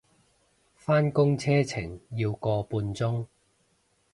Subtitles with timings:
[0.73, 3.27] 返工車程要個半鐘